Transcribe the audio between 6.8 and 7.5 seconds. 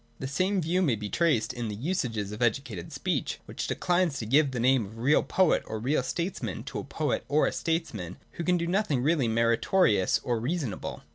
poet or